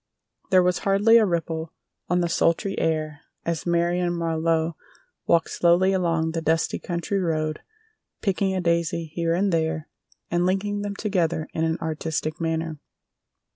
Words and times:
There 0.49 0.63
was 0.63 0.79
hardly 0.79 1.19
a 1.19 1.27
ripple 1.27 1.73
on 2.09 2.21
the 2.21 2.27
sultry 2.27 2.75
air 2.79 3.21
as 3.45 3.67
Marion 3.67 4.13
Marlowe 4.13 4.75
walked 5.27 5.51
slowly 5.51 5.93
along 5.93 6.31
the 6.31 6.41
dusty 6.41 6.79
country 6.79 7.19
road 7.19 7.59
picking 8.19 8.55
a 8.55 8.61
daisy 8.61 9.05
here 9.13 9.35
and 9.35 9.53
there 9.53 9.89
and 10.31 10.43
linking 10.43 10.81
them 10.81 10.95
together 10.95 11.47
in 11.53 11.65
an 11.65 11.77
artistic 11.83 12.41
manner. 12.41 12.79